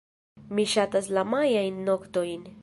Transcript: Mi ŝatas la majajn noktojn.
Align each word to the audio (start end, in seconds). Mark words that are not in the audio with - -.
Mi 0.59 0.65
ŝatas 0.71 1.11
la 1.19 1.25
majajn 1.35 1.79
noktojn. 1.91 2.51